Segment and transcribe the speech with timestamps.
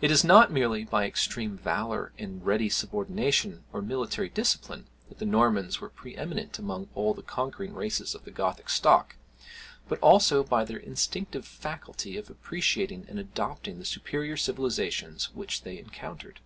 [0.00, 5.24] It was not merely by extreme valour and ready subordination or military discipline, that the
[5.24, 9.14] Normans were pre eminent among all the conquering races of the Gothic stock,
[9.88, 15.78] but also by their instinctive faculty of appreciating and adopting the superior civilizations which they
[15.78, 16.40] encountered.